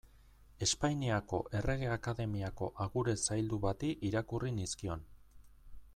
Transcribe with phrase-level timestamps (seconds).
[0.65, 5.09] Espainiako Errege Akademiako agure zaildu bati irakurri nizkion.